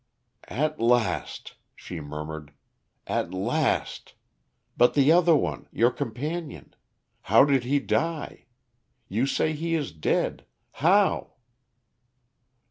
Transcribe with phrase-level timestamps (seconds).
[0.47, 2.53] "At last," she murmured,
[3.05, 4.15] "at last!
[4.75, 6.73] But the other one your companion.
[7.29, 8.45] How did he die?
[9.09, 10.47] You say he is dead.
[10.71, 11.33] How?"